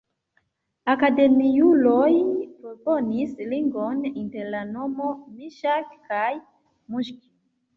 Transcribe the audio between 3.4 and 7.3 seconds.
ligon inter la nomo Miŝak kaj Muŝki.